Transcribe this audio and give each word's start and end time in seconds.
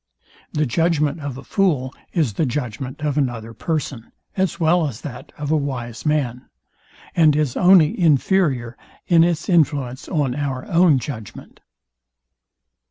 The 0.51 0.65
judgment 0.65 1.19
of 1.19 1.37
a 1.37 1.43
fool 1.43 1.93
is 2.11 2.33
the 2.33 2.45
judgment 2.47 3.01
of 3.01 3.19
another 3.19 3.53
person, 3.53 4.11
as 4.35 4.59
well 4.59 4.87
as 4.87 5.01
that 5.01 5.31
of 5.37 5.51
a 5.51 5.55
wise 5.55 6.07
man, 6.07 6.49
and 7.15 7.35
is 7.35 7.55
only 7.55 7.99
inferior 8.01 8.75
in 9.05 9.23
its 9.23 9.47
influence 9.47 10.09
on 10.09 10.33
our 10.33 10.65
own 10.65 10.97
judgment. 10.97 11.59